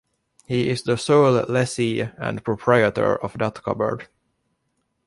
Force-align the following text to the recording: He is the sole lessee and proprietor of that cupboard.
He 0.47 0.67
is 0.67 0.81
the 0.81 0.97
sole 0.97 1.45
lessee 1.47 2.01
and 2.01 2.43
proprietor 2.43 3.21
of 3.23 3.33
that 3.37 3.61
cupboard. 3.61 4.07